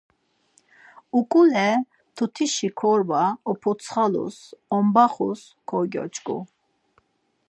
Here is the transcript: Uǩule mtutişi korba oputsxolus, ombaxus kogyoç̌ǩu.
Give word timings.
Uǩule 1.17 1.67
mtutişi 1.81 2.69
korba 2.79 3.23
oputsxolus, 3.49 4.37
ombaxus 4.75 5.41
kogyoç̌ǩu. 5.69 6.37